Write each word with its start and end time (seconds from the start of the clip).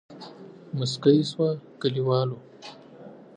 موسکۍ 0.77 1.19
شوه 1.29 1.49
کليوال 1.81 2.29
وو. 2.31 2.39